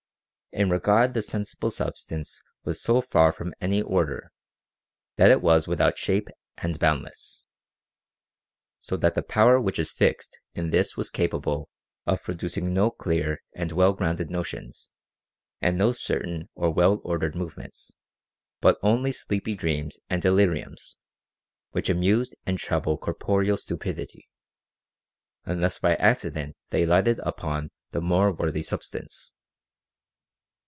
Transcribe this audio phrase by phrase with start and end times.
[0.53, 4.33] In regard the sensible substance was so far from any order,
[5.15, 6.27] that it was without shape
[6.57, 7.45] and boundless.
[8.79, 11.69] So that the power which is fixed in this was capable
[12.05, 14.91] of producing no clear and well grounded notions
[15.61, 17.93] and no certain or well ordered movements,
[18.59, 20.97] but only sleepy dreams and deliriums,
[21.69, 24.27] which amuse and trouble corporeal stupidity;
[25.45, 29.33] unless by accident they lighted upon the more worthy substance.